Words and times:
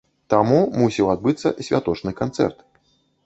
Там 0.33 0.47
мусіў 0.79 1.11
адбыцца 1.15 1.53
святочны 1.67 2.11
канцэрт. 2.21 2.59